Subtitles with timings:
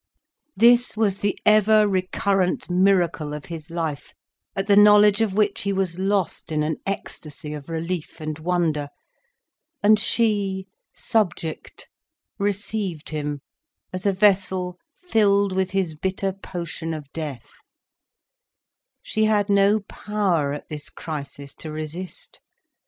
[0.55, 4.15] This was the ever recurrent miracle of his life,
[4.55, 8.89] at the knowledge of which he was lost in an ecstasy of relief and wonder.
[9.83, 11.87] And she, subject,
[12.39, 13.41] received him
[13.93, 17.51] as a vessel filled with his bitter potion of death.
[19.03, 22.41] She had no power at this crisis to resist.